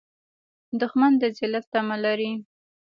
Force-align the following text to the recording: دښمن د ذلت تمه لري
دښمن 0.79 1.11
د 1.21 1.23
ذلت 1.37 1.65
تمه 1.73 1.97
لري 2.05 2.31